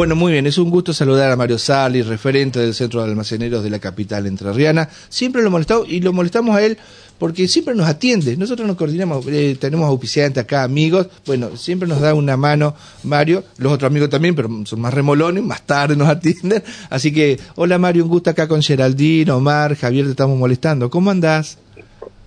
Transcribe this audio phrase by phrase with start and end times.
[0.00, 3.62] Bueno, muy bien, es un gusto saludar a Mario Sali, referente del Centro de Almaceneros
[3.62, 4.88] de la capital entrerriana.
[5.10, 6.78] Siempre lo molestamos y lo molestamos a él
[7.18, 8.34] porque siempre nos atiende.
[8.38, 11.08] Nosotros nos coordinamos, eh, tenemos auspiciantes acá, amigos.
[11.26, 12.74] Bueno, siempre nos da una mano
[13.04, 16.62] Mario, los otros amigos también, pero son más remolones, más tarde nos atienden.
[16.88, 20.88] Así que, hola Mario, un gusto acá con Geraldine, Omar, Javier, te estamos molestando.
[20.88, 21.58] ¿Cómo andás?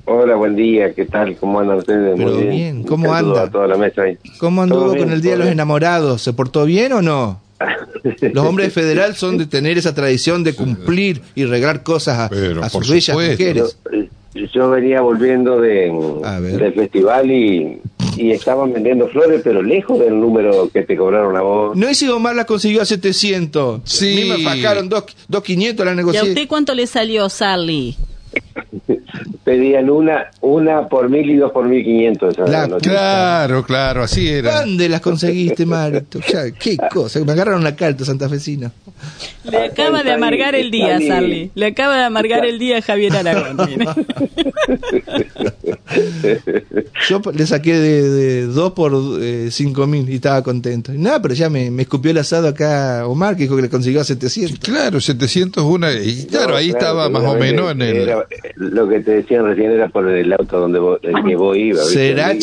[0.05, 1.35] Hola, buen día, ¿qué tal?
[1.37, 2.13] ¿Cómo andan ustedes?
[2.17, 3.41] Pero Muy bien, ¿cómo anda?
[3.41, 4.19] a toda la mesa ahí.
[4.37, 5.47] ¿Cómo anduvo con el Día de los.
[5.47, 6.21] Enamorados?
[6.21, 7.42] ¿Se portó bien o no?
[8.33, 12.29] Los hombres de federal son de tener esa tradición de cumplir y regalar cosas a,
[12.29, 13.31] Pero, a sus bellas supuesto.
[13.43, 13.77] mujeres.
[14.33, 15.91] Yo, yo venía volviendo de,
[16.41, 17.79] del festival y,
[18.17, 21.77] y estaban vendiendo flores, pero lejos del número que te cobraron a vos.
[21.77, 23.81] No ese Omar la consiguió a 700.
[23.83, 24.31] Sí.
[24.31, 27.95] A mí me fajaron 2.500 la ¿Y a usted cuánto le salió, Sally?
[29.43, 32.35] Pedían una una por mil y dos por mil quinientos.
[32.81, 34.61] Claro, claro, así era.
[34.61, 36.19] ¿Dónde las conseguiste, Marito?
[36.31, 37.19] Ya, qué cosa.
[37.25, 38.71] Me agarraron la carta santafesina.
[39.43, 41.07] Le acaba de amargar el día, Sally.
[41.07, 41.51] Sally.
[41.55, 43.57] Le acaba de amargar el día a Javier Aragón.
[47.09, 50.93] Yo le saqué de, de 2 por eh, 5 mil y estaba contento.
[50.93, 53.69] Y nada, pero ya me, me escupió el asado acá Omar, que dijo que le
[53.69, 54.59] consiguió a 700.
[54.59, 55.91] Claro, 701.
[56.03, 57.97] Y claro, No, ahí estaba más o menos en el.
[57.97, 61.57] era- lo que te decían recién era por el auto donde vos, el que vos
[61.57, 61.85] ibas.
[61.85, 62.15] ¿viste?
[62.15, 62.33] ¿Será,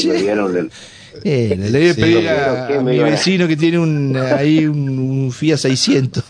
[1.24, 2.00] Eh, le voy a Sí.
[2.00, 6.24] pedir a, mi iba vecino que tiene un, ahí un, un Fiat 600.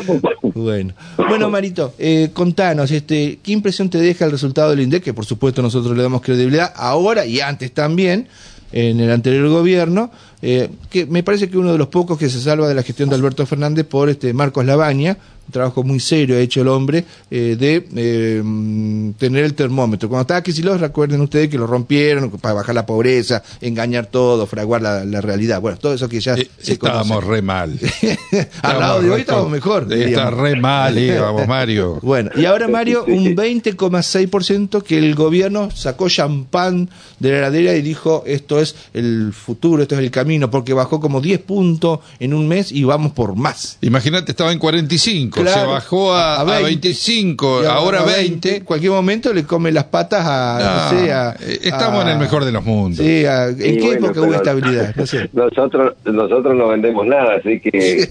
[0.54, 5.02] bueno, bueno Marito, eh, contanos, este, ¿qué impresión te deja el resultado del INDEC?
[5.04, 8.26] Que por supuesto nosotros le damos credibilidad ahora y antes también,
[8.72, 10.10] en el anterior gobierno,
[10.42, 13.08] eh, que me parece que uno de los pocos que se salva de la gestión
[13.08, 17.04] de Alberto Fernández por este Marcos Labaña, un trabajo muy serio ha hecho el hombre
[17.30, 20.08] eh, de eh, tener el termómetro.
[20.08, 24.82] Cuando estaba Kicillof, recuerden ustedes que lo rompieron para bajar la pobreza, engañar todo, fraguar
[24.82, 25.60] la, la realidad.
[25.60, 27.30] Bueno, todo eso que ya Eh, se estábamos conoce.
[27.30, 27.78] re mal.
[28.62, 29.84] Al lado de hoy con- mejor.
[29.84, 30.34] Está diríamos.
[30.34, 31.98] re mal, íbamos, Mario.
[32.06, 36.88] Bueno, y ahora Mario, un 20,6% que el gobierno sacó champán
[37.18, 41.00] de la heladera y dijo esto es el futuro, esto es el camino, porque bajó
[41.00, 43.78] como 10 puntos en un mes y vamos por más.
[43.80, 45.70] Imagínate, estaba en 45, se Claro.
[45.70, 46.64] bajó a, A a 20.
[46.64, 48.56] 25, Y ahora a 20.
[48.56, 50.90] En cualquier momento le come las patas a...
[50.92, 53.04] No sé, a- eh, estamos a- en el mejor de los mundos.
[53.04, 54.94] Sí, a- ¿en Y qué bueno, época hubo estabilidad?
[54.96, 55.28] No sé.
[55.34, 58.08] Nosotros, nosotros no vendemos nada, así que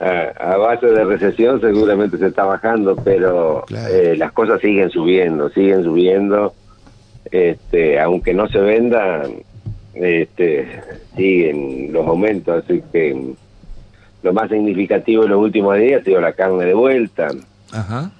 [0.00, 3.94] a, a base de recesión seguramente se está bajando, pero Claro.
[3.94, 6.54] eh, las cosas siguen subiendo, siguen subiendo.
[7.30, 9.22] Este, aunque no se venda,
[9.94, 10.66] este,
[11.16, 13.34] siguen los aumentos, así que
[14.22, 17.28] lo más significativo en los últimos días ha sido la carne de vuelta.
[17.72, 18.12] Ajá.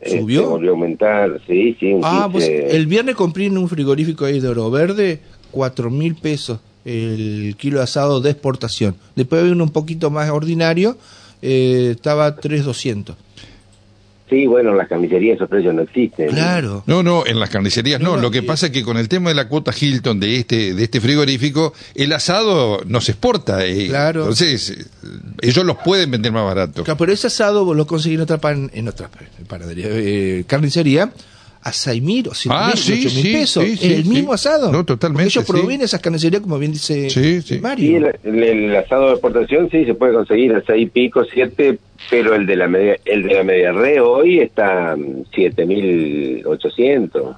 [0.00, 0.50] Este, ¿Subió?
[0.50, 2.76] volvió a aumentar, sí, sí, un Ah, pues 15.
[2.76, 5.20] el viernes compré en un frigorífico ahí de Oro Verde
[5.52, 8.96] cuatro mil pesos el kilo de asado de exportación.
[9.14, 10.96] Después había uno un poquito más ordinario,
[11.40, 13.14] eh, estaba 3.200.
[14.32, 16.28] Sí, bueno, en las carnicerías esos precios no existen.
[16.30, 16.82] Claro.
[16.86, 18.16] No, no, en las carnicerías no.
[18.16, 18.42] Lo que eh.
[18.42, 21.74] pasa es que con el tema de la cuota Hilton de este de este frigorífico,
[21.94, 23.64] el asado no se exporta.
[23.66, 23.88] eh.
[23.88, 24.20] Claro.
[24.20, 24.84] Entonces, eh,
[25.42, 26.82] ellos los pueden vender más barato.
[26.82, 29.10] Claro, Pero ese asado vos lo conseguís en otra, pan- en otra
[29.48, 31.12] panadería, eh, carnicería
[31.64, 33.64] a 6 mil o 7 Ah, mil, sí, 8 mil sí, pesos.
[33.64, 34.08] sí, sí, el sí.
[34.08, 34.72] mismo asado.
[34.72, 35.52] No, totalmente, Porque ellos sí.
[35.52, 37.58] proveen esas carnicerías, como bien dice Sí, sí.
[37.60, 37.88] Mario.
[37.88, 37.94] Sí,
[38.28, 41.78] el, el- el asado de exportación sí se puede conseguir a seis y pico, siete,
[42.10, 46.44] pero el de la media, el de la media re hoy está mm, siete mil
[46.46, 47.36] ochocientos.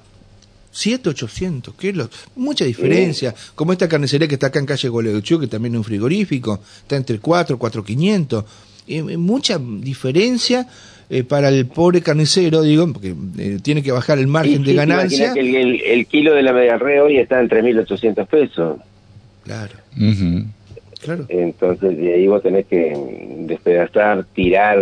[0.77, 2.11] 7, 800, ¿qué es lo?
[2.35, 3.33] Mucha diferencia.
[3.55, 6.97] Como esta carnicería que está acá en calle Goleuchú, que también es un frigorífico, está
[6.97, 8.45] entre 4, 4, 500.
[8.89, 10.67] Eh, eh, mucha diferencia
[11.11, 15.33] eh, para el pobre carnicero, digo, porque eh, tiene que bajar el margen de ganancia.
[15.35, 18.27] Que el, el- el kilo de la media re hoy está en tres mil ochocientos
[18.29, 18.79] pesos.
[19.45, 20.45] Claro, Ujú.
[21.03, 21.27] claro.
[21.29, 22.97] Entonces de ahí vos tenés que
[23.41, 24.79] despedazar, tirar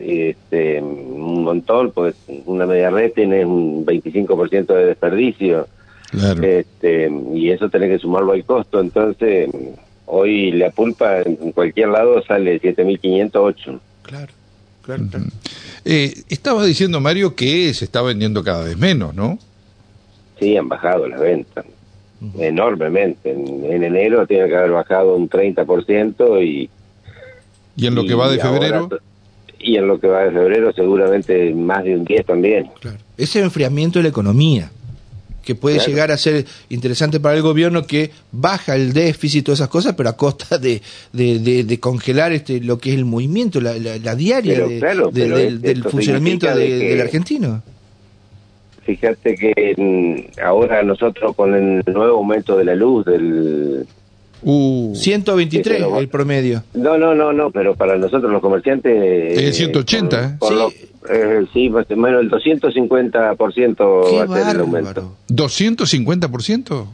[0.00, 2.14] este, un montón, pues
[2.46, 5.66] una media red tiene un 25% de desperdicio.
[6.10, 6.42] Claro.
[6.42, 9.50] este y eso tenés que sumarlo al costo entonces
[10.06, 14.32] hoy la pulpa en cualquier lado sale 7.508 Claro,
[14.96, 15.26] claro, claro.
[15.84, 19.38] Eh, estaba diciendo Mario que se está vendiendo cada vez menos, ¿no?
[20.40, 21.64] sí han bajado las ventas
[22.38, 26.68] enormemente en, en enero tiene que haber bajado un 30% y
[27.76, 28.88] Y en lo que va de febrero.
[29.60, 32.98] y en lo que va de febrero seguramente más de un 10 también claro.
[33.16, 34.70] Ese enfriamiento de la economía,
[35.48, 35.90] que puede Claro.
[35.90, 39.94] llegar a ser interesante para el gobierno que baja el déficit y todas esas cosas,
[39.96, 40.82] pero a costa de,
[41.14, 44.68] de, de- de congelar este lo que es el movimiento, la, la- la diaria Pero,
[44.68, 47.62] de- claro, de- pero del, es- del esto funcionamiento significa de- de que- del argentino.
[48.84, 53.86] fíjate que mm, ahora nosotros con el nuevo aumento de la luz del
[54.42, 56.62] Uh, 123 Sí, pero- el promedio.
[56.74, 59.32] No, no, no, no, pero para nosotros los comerciantes...
[59.36, 60.36] Es eh, 180, ¿eh?
[60.38, 60.54] por Sí.
[60.54, 60.72] lo-
[61.10, 64.84] eh, sí, más o menos el 250% Qué va a ser el aumento.
[64.84, 65.16] bárbaro.
[65.28, 66.86] ¿250%?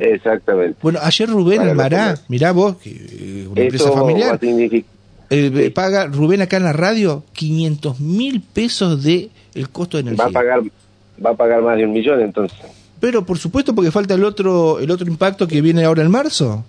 [0.00, 0.78] Exactamente.
[0.82, 4.84] Bueno, ayer Rubén Para Almará, mirá vos, que eh, una empresa familiar, eh,
[5.30, 5.70] sí.
[5.70, 10.24] paga Rubén acá en la radio 500 mil pesos de el costo de energía.
[10.24, 10.60] Va a pagar
[11.24, 12.58] va a pagar más de un millón entonces.
[13.00, 16.64] Pero por supuesto porque falta el otro el otro impacto que viene ahora en marzo.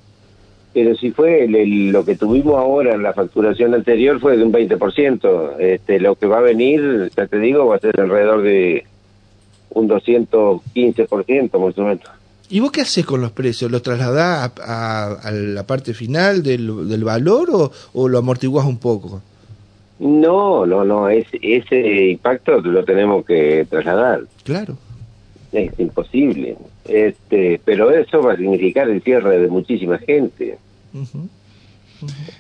[0.74, 4.44] Pero si fue el- el- lo que tuvimos ahora en la facturación anterior fue de
[4.44, 5.58] un 20%.
[5.60, 8.86] Este, lo que va a venir, ya te digo, va a ser alrededor de
[9.72, 12.04] un 215% más o menos.
[12.52, 13.70] ¿Y vos qué haces con los precios?
[13.72, 14.64] ¿Los trasladás a,
[15.14, 19.22] a- a la parte final del, del valor o, o lo amortiguás un poco?
[20.00, 24.22] No, no, no, es, ese impacto lo tenemos que trasladar.
[24.44, 24.78] Claro.
[25.52, 26.56] Es imposible.
[26.86, 30.58] Este, pero eso va a significar el cierre de muchísima gente.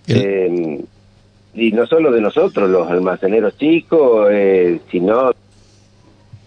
[0.07, 0.83] Eh,
[1.53, 5.31] y no solo de nosotros, los almaceneros chicos, eh, sino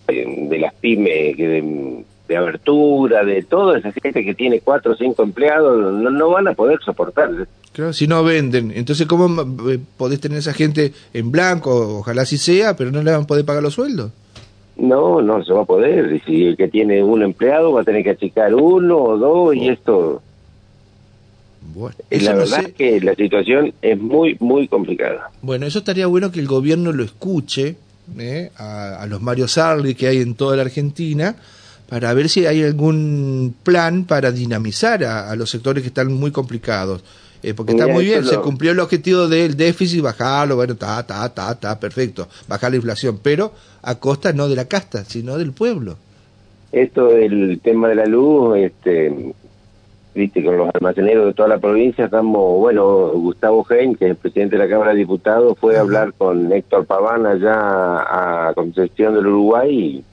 [0.08, 4.92] eh, de las pymes que de, de abertura, de toda esa gente que tiene cuatro
[4.92, 7.46] o cinco empleados, no, no van a poder soportar.
[7.72, 8.70] Claro, si no venden.
[8.74, 11.98] Entonces, ¿cómo eh, podés tener esa gente en blanco?
[11.98, 14.12] Ojalá así sea, pero no le van a poder pagar los sueldos.
[14.76, 16.14] No, no se va a poder.
[16.14, 19.54] Y si el que tiene un empleado va a tener que achicar uno o dos,
[19.54, 20.22] y esto,
[21.74, 22.66] Bueno, la no verdad sé.
[22.68, 25.30] es que la situación es muy, muy complicada.
[25.42, 27.76] Bueno, eso estaría bueno que el gobierno lo escuche
[28.18, 28.50] ¿eh?
[28.56, 31.36] a, a los Mario Sarli que hay en toda la Argentina
[31.88, 36.30] para ver si hay algún plan para dinamizar a, a los sectores que están muy
[36.30, 37.04] complicados.
[37.42, 41.28] Eh, porque está muy bien, se cumplió el objetivo del déficit, bajarlo, bueno, ta, ta,
[41.28, 43.52] ta, ta, perfecto, bajar la inflación, pero
[43.82, 45.96] a costa no de la casta, sino del pueblo.
[46.70, 49.34] Esto del tema de la luz, este,
[50.14, 54.16] viste, con los almaceneros de toda la provincia, estamos, bueno, Gustavo Hein, que es el
[54.16, 59.14] presidente de la Cámara de Diputados, fue a hablar con Héctor Paván allá a Concepción
[59.14, 60.04] del Uruguay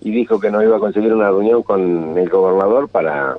[0.00, 3.36] y, y dijo que nos iba a conseguir una reunión con el gobernador para,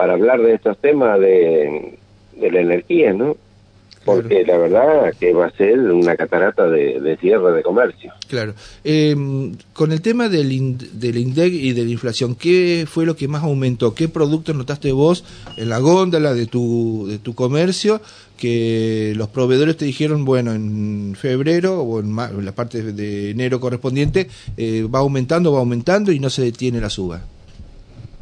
[0.00, 1.98] para hablar de estos temas de,
[2.34, 3.36] de la energía, ¿no?
[4.02, 8.10] Porque la verdad que va a ser una catarata de, de cierre de comercio.
[8.26, 8.54] Claro.
[8.82, 9.14] Eh,
[9.74, 13.42] con el tema del, del INDEC y de la inflación, ¿qué fue lo que más
[13.42, 13.92] aumentó?
[13.94, 15.22] ¿Qué productos notaste vos
[15.58, 18.00] en la góndola de tu, de tu comercio
[18.38, 22.16] que los proveedores te dijeron, bueno, en febrero o en
[22.46, 26.88] la parte de enero correspondiente eh, va aumentando, va aumentando y no se detiene la
[26.88, 27.20] suba?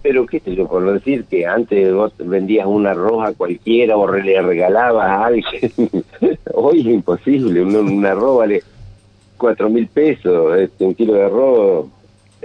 [0.02, 3.96] Pero qué sé yo, por no decir que antes vos vendías un arroz a cualquiera
[3.96, 5.72] o le regalabas a alguien.
[6.54, 8.62] Hoy es imposible, un, un arroz vale
[9.36, 11.86] cuatro mil pesos, este, un kilo de arroz.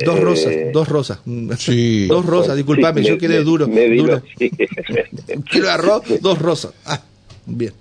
[0.03, 1.19] Dos eh, rosas, dos rosas.
[1.57, 2.07] Sí.
[2.09, 3.67] Dos rosas, disculpame, sí, yo quedé me- duro.
[3.67, 4.21] me duro.
[5.35, 6.73] Un kilo de arroz, dos rosas.
[6.85, 6.99] Ah,
[7.45, 7.73] bien.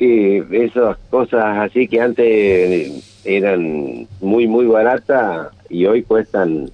[0.00, 6.70] Eh, esas cosas así que antes eran muy, muy baratas y hoy cuestan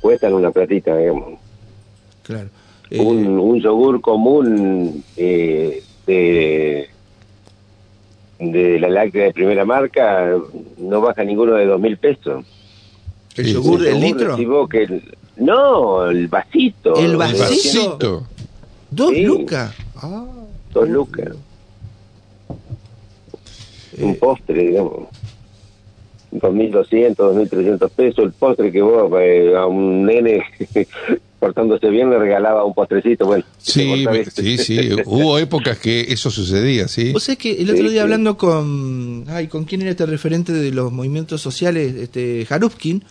[0.00, 1.38] cuestan una platita, digamos.
[2.22, 2.48] Claro.
[2.90, 6.88] Eh, un, un yogur común eh, de,
[8.38, 10.32] de la láctea de primera marca
[10.78, 12.44] no baja ninguno de dos mil pesos.
[13.36, 14.68] el yogur, el yogur, litro.
[14.68, 16.94] que el- no, el vasito.
[16.96, 18.26] El El vasito.
[18.90, 19.22] Dos Sí.
[19.22, 19.74] lucas.
[19.96, 20.24] Ah.
[20.72, 21.28] Dos lucas.
[23.98, 25.08] Un Eh, postre, digamos.
[26.32, 28.24] 2.200, 2.300 pesos.
[28.24, 30.42] El postre que vos eh, a un nene
[31.38, 33.26] portándose bien le regalaba un postrecito.
[33.26, 34.32] Bueno, Sí, sabés.
[34.34, 34.78] sí, sí.
[35.06, 37.12] Hubo épocas que eso sucedía, sí.
[37.12, 37.98] Vos sabés que el otro Sí, día sí.
[38.00, 39.24] hablando con.
[39.28, 41.94] Ay, ¿con quién era este referente de los movimientos sociales?
[41.94, 43.04] Este, Harupkin,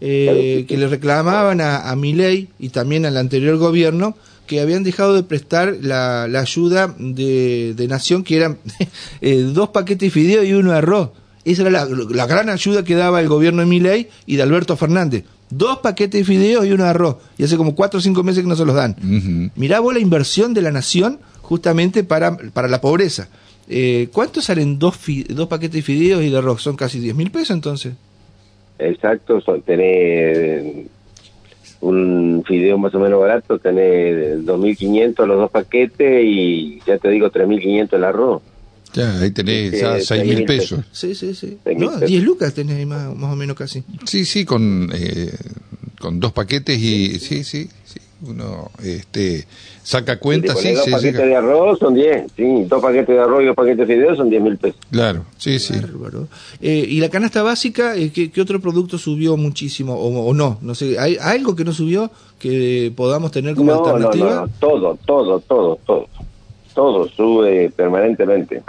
[0.00, 5.14] eh, que le reclamaban a, a Milei y también al anterior gobierno que habían dejado
[5.16, 8.58] de prestar la, la ayuda de, de Nación, que eran
[9.20, 11.10] eh, dos paquetes de fideo y uno de arroz.
[11.46, 14.76] Esa era la, la gran ayuda que daba el gobierno de Milei y de Alberto
[14.76, 15.24] Fernández.
[15.48, 17.16] Dos paquetes de fideos y uno de arroz.
[17.38, 18.96] Y hace como cuatro o cinco meses que no se los dan.
[18.98, 19.50] Ujú.
[19.54, 23.28] Mirá vos la inversión de la nación justamente para, para la pobreza.
[23.68, 26.62] Eh, ¿Cuánto salen dos, fi- dos paquetes de fideos y de arroz?
[26.62, 27.94] Son casi 10 mil pesos entonces.
[28.78, 30.86] Exacto, son, tenés
[31.80, 37.30] un fideo más o menos barato, tenés 2.500 los dos paquetes y ya te digo
[37.30, 38.42] 3.500 el arroz.
[38.96, 40.80] Ya, ahí tenés Sí, ya sí, seis mil mil pesos.
[40.90, 41.58] Sí, sí, sí.
[41.76, 42.06] No, pesos.
[42.06, 43.82] 10 lucas tenés ahí más, más o menos casi.
[44.06, 45.30] Sí, sí, con, eh,
[46.00, 47.18] con dos paquetes y...
[47.18, 47.98] Sí, sí, sí.
[48.26, 49.46] Uno este,
[49.82, 53.42] saca cuenta, sí, pones dos paquetes de arroz son 10, sí, dos paquetes de arroz
[53.42, 54.80] y dos paquetes de fideos son 10 mil pesos.
[54.90, 55.74] Claro, sí, sí.
[55.74, 56.26] Bárbaro.
[56.62, 60.58] Eh, y la canasta básica, eh, ¿qué, qué otro producto subió muchísimo o, o no?
[60.62, 64.34] No sé, ¿hay algo que no subió que podamos tener como No, no, alternativa?
[64.34, 66.08] no, no, todo, todo, todo, todo.
[66.76, 68.62] Todo sube permanentemente.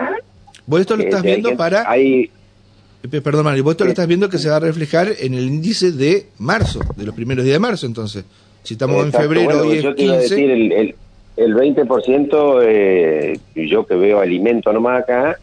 [0.65, 1.91] Vos esto lo estás Este, hay viendo gente- para...
[1.91, 2.31] Hay,
[3.11, 3.91] Eh, Perdón, Mario, vos esto lo Sí.
[3.91, 7.43] estás viendo que se va a reflejar en el índice de marzo, de los primeros
[7.45, 8.23] días de marzo, entonces.
[8.63, 10.35] Si estamos en Exacto, febrero, bueno, hoy yo es te iba a 15.
[10.35, 10.95] decir, el, el,
[11.37, 15.37] el 20%, eh, yo que veo alimento nomás acá,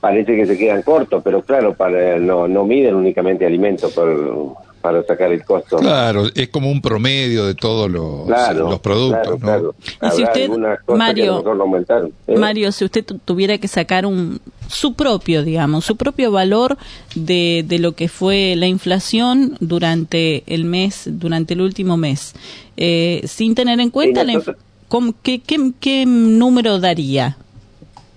[0.00, 5.02] parece que se quedan cortos, pero claro, para no, no miden únicamente alimentos por- para
[5.04, 5.76] sacar el costo.
[5.78, 9.38] Claro, es como un promedio de todos los, Claro, los productos, claro, ¿no?
[9.38, 9.74] claro.
[10.12, 10.50] Y si usted,
[10.88, 12.12] Mario, aumentaron.
[12.26, 12.36] ¿eh?
[12.36, 16.76] Mario, si usted tu- tuviera que sacar un su propio, digamos, su propio valor
[17.14, 22.34] de, de lo que fue la inflación durante el mes, durante el último mes,
[22.76, 24.56] eh, sin tener en cuenta la inf- nosotros-
[24.88, 27.36] ¿cómo- qué, qué, qué número daría?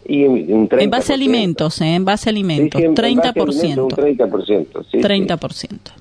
[0.07, 0.81] Y un- un 30%.
[0.83, 1.95] En base a alimentos, ¿eh?
[1.95, 3.41] En base a Sí, alimentos, sí, a 30%.
[3.41, 4.83] alimentos, Un 30%.
[4.83, 4.97] Sí, sí.
[4.99, 5.91] 30%.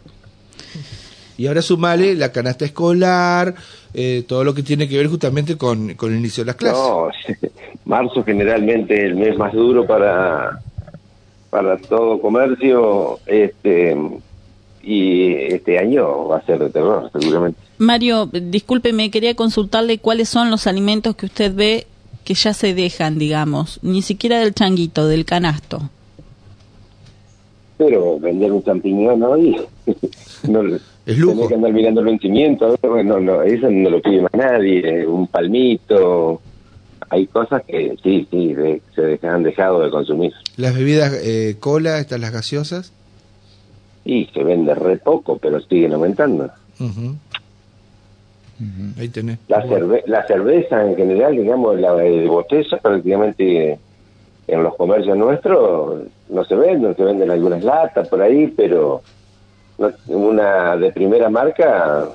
[1.37, 3.55] Y ahora sumale la canasta escolar,
[3.93, 6.79] eh, todo lo que tiene que ver justamente con, con el inicio de las clases.
[6.79, 7.09] No,
[7.85, 10.61] marzo generalmente es el mes más duro para
[11.55, 13.97] para todo comercio, este
[14.83, 17.61] y este año va a ser de terror seguramente.
[17.79, 21.87] Mario, discúlpeme, quería consultarle cuáles son los alimentos que usted ve
[22.25, 25.91] que ya se dejan, digamos, ni siquiera del changuito, del canasto.
[27.79, 29.57] Pero vender un champiñón hoy
[30.49, 30.63] no
[31.07, 31.33] Es lujo.
[31.35, 35.27] tenés que andar mirando el vencimiento, bueno, no, eso no lo pide más nadie, un
[35.27, 36.41] palmito,
[37.11, 40.33] hay cosas que sí, sí, de- se han dejado de consumir.
[40.57, 42.93] Las bebidas eh, cola, están las gaseosas.
[44.07, 46.51] Y se vende re poco, pero siguen aumentando.
[48.99, 49.39] Ahí tenés.
[49.49, 53.79] La, cerve- la cerveza en general, digamos, la de botella, prácticamente
[54.47, 59.03] en los comercios nuestros no se venden, se venden algunas latas por ahí, pero no-
[60.07, 62.09] una de primera marca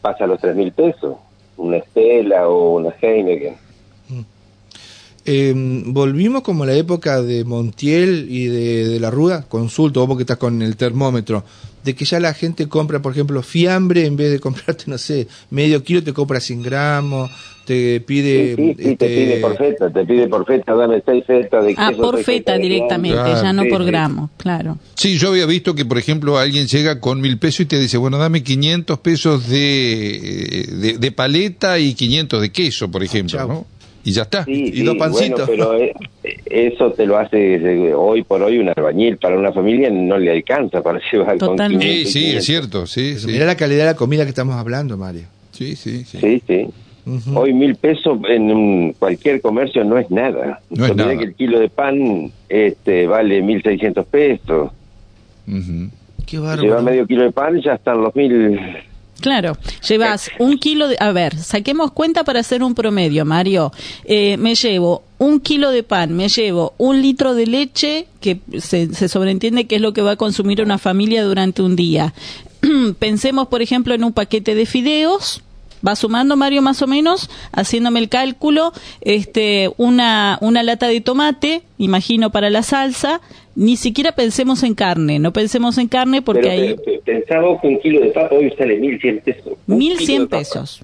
[0.00, 1.16] pasa a los tres mil pesos,
[1.56, 3.56] una Estela o una Heineken.
[5.26, 5.52] Eh,
[5.86, 10.22] volvimos como a la época de Montiel y de, de la Ruda, consulto, vos porque
[10.24, 11.44] estás con el termómetro,
[11.82, 15.26] de que ya la gente compra, por ejemplo, fiambre, en vez de comprarte, no sé,
[15.50, 17.30] medio kilo, te compra 100 gramos,
[17.66, 18.54] te pide...
[18.56, 21.64] Sí, sí, sí, te este, pide por feta, te pide por feta, dame seis fetas
[21.64, 23.42] de Ah, queso, por seis feta directamente, Claro.
[23.42, 23.86] ya no Sí, por sí.
[23.86, 24.78] gramo, claro.
[24.94, 27.96] Sí, yo había visto que, por ejemplo, alguien llega con mil pesos y te dice,
[27.96, 33.66] bueno, dame 500 pesos de, de, de paleta y 500 de queso, por ejemplo.
[34.04, 34.44] Y ya está.
[34.44, 35.46] Sí, Y sí, dos pancitos.
[35.46, 35.94] Bueno, pero eh,
[36.46, 40.82] eso te lo hace hoy por hoy un albañil para una familia no le alcanza
[40.82, 41.86] para llevar con Totalmente.
[41.86, 42.38] 500 Sí, sí, 500.
[42.40, 43.26] es cierto, sí, sí.
[43.28, 45.22] Mirá la calidad de la comida que estamos hablando, Mario.
[45.52, 46.18] Sí, sí, sí.
[46.20, 46.66] Sí, sí.
[47.06, 47.38] Ujú.
[47.38, 50.60] Hoy mil pesos en un- cualquier comercio no es nada.
[50.70, 51.16] No es nada.
[51.16, 54.70] que el kilo de pan este vale mil seiscientos pesos.
[55.46, 55.88] Ujú.
[56.26, 56.82] Qué Lleva bárbaro.
[56.82, 58.58] medio kilo de pan ya están los mil.
[59.24, 59.56] Claro,
[59.88, 60.98] llevas un kilo de...
[61.00, 63.72] A ver, saquemos cuenta para hacer un promedio, Mario.
[64.04, 68.92] Eh, me llevo un kilo de pan, me llevo un litro de leche, que se,
[68.92, 72.12] se sobreentiende que es lo que va a consumir una familia durante un día.
[72.98, 75.42] Pensemos, por ejemplo, en un paquete de fideos.
[75.86, 78.72] Va sumando Mario más o menos, haciéndome el cálculo,
[79.02, 83.20] este, una, una lata de tomate, imagino para la salsa,
[83.54, 86.74] ni siquiera pensemos en carne, no pensemos en carne porque Pero ahí...
[86.74, 89.52] pe- pe- pensaba que un kilo de papa hoy sale mil cien pesos.
[89.66, 90.38] Un Mil kilo cien de papa.
[90.38, 90.80] pesos.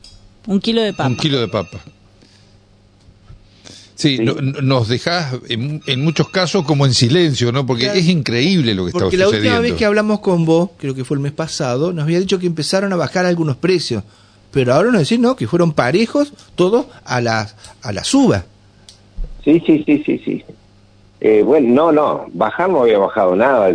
[0.47, 1.09] Un kilo de papa.
[1.09, 1.81] Un kilo de papa.
[3.95, 4.25] Sí, Sí.
[4.25, 7.67] no- no- nos dejás en, en muchos casos como en silencio, ¿no?
[7.67, 7.99] Porque Claro.
[7.99, 9.59] es increíble lo que Porque está la sucediendo.
[9.59, 12.39] última vez que hablamos con vos, creo que fue el mes pasado, nos había dicho
[12.39, 14.03] que empezaron a bajar algunos precios.
[14.53, 17.49] Pero ahora nos decís, no, que fueron parejos todos a la,
[17.83, 18.45] a la suba.
[19.45, 20.43] Sí, sí, sí, sí, sí.
[21.21, 23.71] Eh, bueno, no, no, bajar no había bajado nada,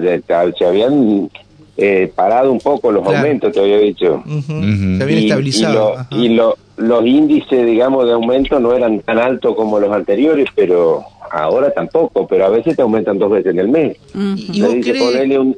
[0.58, 1.30] se habían
[1.78, 3.18] eh, parado un poco los Claro.
[3.20, 4.24] aumentos, te había dicho.
[4.26, 5.74] Se habían Y- estabilizado.
[5.74, 6.08] Y, lo- ajá.
[6.12, 11.04] y lo- los índices, digamos, de aumento no eran tan altos como los anteriores, pero
[11.32, 13.98] ahora tampoco, pero a veces te aumentan dos veces en el mes.
[14.14, 15.56] ¿Y vos dice, crees- un-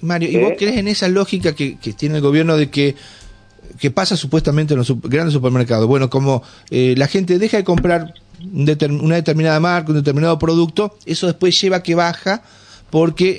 [0.00, 0.44] Mario, ¿y ¿Eh?
[0.44, 2.94] vos crees en esa lógica que, que tiene el gobierno de que,
[3.78, 5.86] que pasa supuestamente en los grandes supermercados?
[5.86, 10.38] Bueno, como eh, la gente deja de comprar un determ- una determinada marca, un determinado
[10.38, 12.42] producto, eso después lleva a que baja
[12.90, 13.38] porque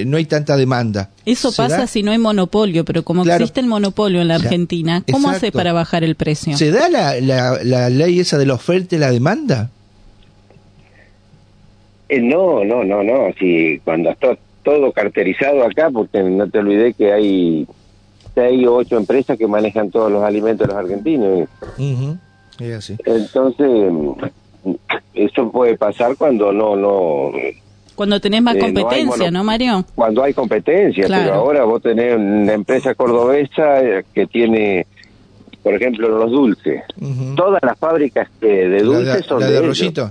[0.00, 1.08] eh, no hay tanta demanda.
[1.24, 3.42] Eso ¿Se pasa si no hay monopolio, pero como Claro.
[3.42, 4.34] existe el monopolio en la.
[4.34, 6.56] Argentina, ¿cómo hace para bajar el precio?
[6.58, 9.70] ¿Se da la, la, la ley esa de la oferta y la demanda?
[12.08, 16.92] Eh, no, no, no, no, si cuando está todo carterizado acá, porque no te olvidé
[16.94, 17.66] que hay
[18.36, 21.48] seis o ocho empresas que manejan todos los alimentos de los argentinos.
[22.76, 22.96] Así.
[23.04, 23.92] Entonces,
[25.14, 27.32] eso puede pasar cuando no, no,
[27.94, 29.84] Cuando tenés más Eh, no hay competencia, ¿no, Mario?
[29.94, 31.22] cuando hay competencia, Claro.
[31.24, 34.86] pero ahora vos tenés una empresa cordobesa eh, que tiene,
[35.62, 36.82] por ejemplo, los dulces.
[37.36, 39.78] Todas las fábricas que de La dulces de, son la de, de ellos.
[39.78, 40.10] Rollito.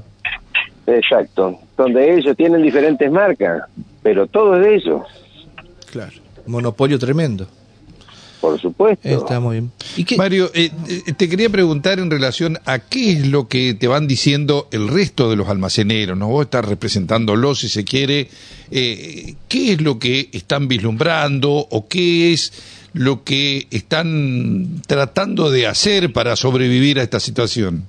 [0.88, 1.60] Exacto.
[1.78, 3.64] Son de ellos, tienen diferentes marcas,
[4.04, 5.02] pero todo es de ellos,
[5.92, 6.12] Claro.
[6.48, 7.48] Monopolio tremendo.
[8.42, 9.08] Por supuesto.
[9.08, 9.72] Está muy bien.
[9.96, 10.18] ¿Y qué?
[10.18, 14.08] Mario, eh, eh, te quería preguntar en relación a qué es lo que te van
[14.08, 16.28] diciendo el resto de los almaceneros, ¿no?
[16.28, 18.28] Vos estás representándolos, si se quiere,
[18.72, 22.52] eh, ¿qué es lo que están vislumbrando o qué es
[22.94, 27.84] lo que están tratando de hacer para sobrevivir a esta situación?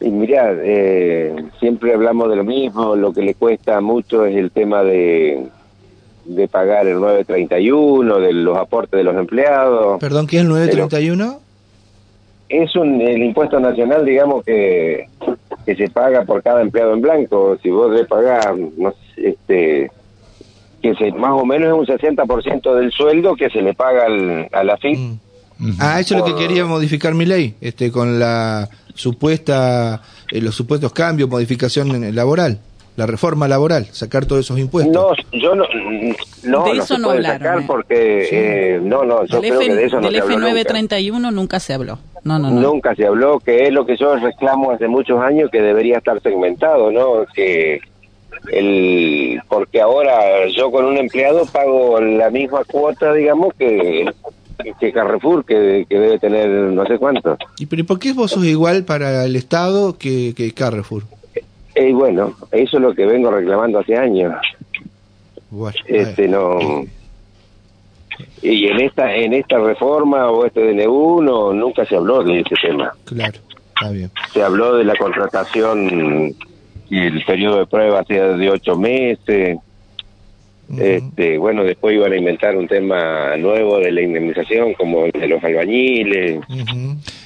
[0.00, 4.50] Y mirá, eh, siempre hablamos de lo mismo, lo que le cuesta mucho es el
[4.50, 5.46] tema de,
[6.24, 9.98] de pagar el 931, de los aportes de los empleados.
[10.00, 11.40] Perdón, ¿qué es el 931?
[12.48, 15.08] Es un, el impuesto nacional, digamos, que,
[15.64, 17.56] que se paga por cada empleado en blanco.
[17.62, 19.90] Si vos le pagás, no sé, este,
[20.82, 24.48] que se, más o menos es un 60% del sueldo que se le paga al,
[24.52, 24.98] a la FIP.
[24.98, 25.70] Mm.
[25.78, 30.54] Ah, eso es lo que quería modificar mi ley, este, con la supuesta, eh, los
[30.54, 32.60] supuestos cambios, modificación laboral,
[32.96, 34.92] la reforma laboral, sacar todos esos impuestos.
[34.94, 35.64] No, yo no,
[36.44, 37.64] no, De no eso se no puede hablaron, sacar eh.
[37.66, 38.36] porque, Sí.
[38.36, 40.60] eh, no, no, yo Del, creo F, que de eso no del se habló nunca.
[40.70, 41.98] F931 nunca se habló.
[42.22, 42.60] No, no, no.
[42.60, 46.20] Nunca se habló, que es lo que yo reclamo hace muchos años que debería estar
[46.22, 47.26] segmentado, ¿no?
[47.34, 47.80] Que
[48.52, 54.06] el porque ahora yo con un empleado pago la misma cuota, digamos, que,
[54.80, 57.36] que Carrefour, que, que debe tener no sé cuánto.
[57.58, 61.02] ¿Y pero ¿y por qué vos sos igual para el Estado que, que Carrefour?
[61.76, 64.34] Y bueno, eso es lo que vengo reclamando hace años.
[65.50, 66.84] Bueno, Este no
[68.42, 72.54] y en esta en esta reforma o este DNU no nunca se habló de ese
[72.62, 72.92] tema.
[73.04, 73.38] Claro,
[73.68, 74.10] está bien.
[74.32, 76.34] se habló de la contratación
[76.90, 79.58] y el periodo de prueba sea de ocho meses.
[80.78, 85.28] Este, bueno, después iban a inventar un tema nuevo de la indemnización, como el de
[85.28, 86.40] los albañiles.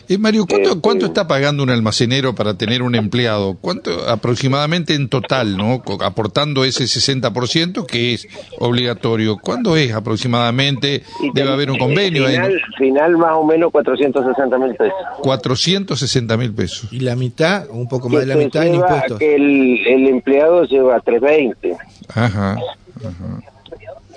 [0.08, 3.58] Eh, Mario, ¿cuánto, Este- ¿cuánto está pagando un almacenero para tener un empleado?
[3.60, 5.82] ¿Cuánto aproximadamente en total, no?
[6.02, 8.26] Aportando ese 60% que es
[8.58, 9.36] obligatorio.
[9.38, 11.02] ¿Cuándo es aproximadamente?
[11.34, 12.44] Debe haber un convenio ahí, ¿no?
[12.46, 14.94] final, final más o menos 460 mil pesos.
[15.20, 16.92] 460 mil pesos.
[16.92, 19.18] Y la mitad, un poco más de la mitad en impuestos.
[19.18, 21.76] Que el, el empleado lleva 320.
[22.14, 22.56] Ajá.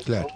[0.05, 0.27] Claro.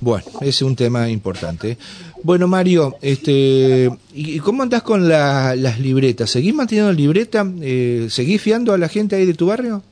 [0.00, 1.76] Bueno, ese es un tema importante.
[2.24, 6.30] Bueno, Mario, este, ¿y cómo andás con la- las libretas?
[6.30, 7.44] ¿Seguís manteniendo libreta?
[7.60, 9.82] Eh, ¿Seguís fiando a la gente ahí de tu barrio?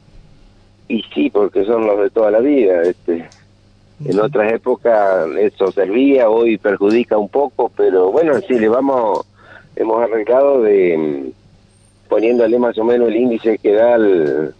[0.89, 2.83] Y sí, porque son los de toda la vida.
[2.83, 3.29] Este.
[4.05, 9.27] En otras épocas eso servía, hoy perjudica un poco, pero bueno, sí, le vamos,
[9.77, 14.55] hemos arreglado de mm, poniéndole más o menos el índice que da el,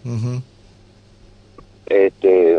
[1.87, 2.59] este,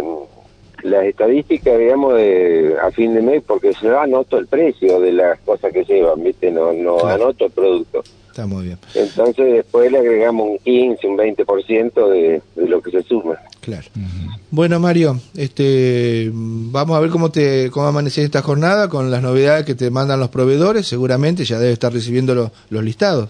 [0.83, 5.39] las estadísticas, digamos, de, a fin de mes, porque yo anoto el precio de las
[5.41, 6.51] cosas que llevan, ¿viste?
[6.51, 7.23] No, no Claro.
[7.25, 8.03] anoto el producto.
[8.29, 12.89] Está muy bien, Entonces después le agregamos un 15, un 20% de, de lo que
[12.91, 13.35] se suma.
[13.59, 13.83] claro.
[14.49, 19.65] Bueno, Mario, este, vamos a ver cómo te cómo amanece esta jornada con las novedades
[19.65, 20.87] que te mandan los proveedores.
[20.87, 23.29] Seguramente ya debe estar recibiendo los, los listados.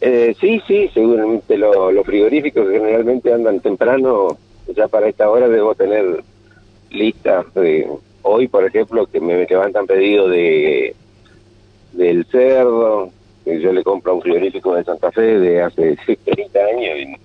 [0.00, 4.36] Eh, sí, sí, seguramente lo- los frigoríficos generalmente andan temprano,
[4.76, 6.22] ya para esta hora debo tener
[6.90, 7.86] listas de
[8.22, 10.94] hoy, por ejemplo, que me levantan pedido de
[11.92, 13.10] del cerdo,
[13.44, 17.16] que yo le compro a un frigorífico de Santa Fe de hace 30 años y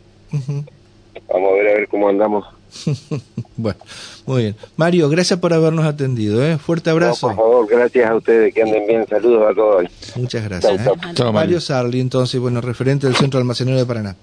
[1.31, 2.45] vamos a ver a ver cómo andamos.
[3.59, 3.79] Bueno,
[4.27, 4.55] muy bien.
[4.75, 6.45] Mario, gracias por habernos atendido.
[6.45, 6.59] ¿eh?
[6.59, 7.27] Fuerte No, abrazo.
[7.29, 9.85] por favor, gracias a ustedes, que anden bien, saludos a todos.
[10.15, 10.83] Muchas gracias.
[10.83, 10.99] Chau, ¿eh?
[11.15, 11.33] chau.
[11.33, 14.15] Mario Sarli, entonces, bueno, referente del Centro Almacenero de Paraná.